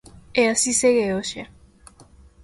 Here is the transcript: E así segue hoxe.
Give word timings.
E 0.41 0.43
así 0.53 0.71
segue 0.81 1.05
hoxe. 1.15 1.41